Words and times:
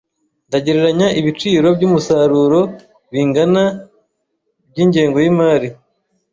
Ndagereranya 0.49 1.07
ibiciro 1.19 1.67
byumusaruro 1.77 2.61
bingana 3.11 3.47
na 3.53 3.65
% 4.17 4.69
byingengo 4.69 5.17
yimari. 5.23 5.69